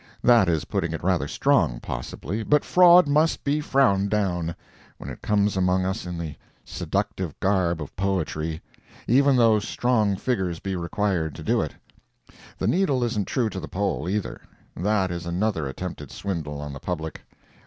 [0.23, 4.55] That is putting it rather strong, possibly, but fraud must be frowned down,
[4.97, 6.33] when it comes among us in the
[6.65, 8.63] seductive garb of poetry,
[9.07, 11.75] even though strong figures be required to do it.
[12.57, 14.41] The needle isn't true to the pole, either.
[14.75, 17.21] That is another attempted swindle on the public.